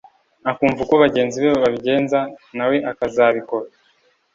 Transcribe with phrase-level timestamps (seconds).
[0.51, 2.19] akumva uko bagenzi be babigenza
[2.57, 3.67] nawe akabikora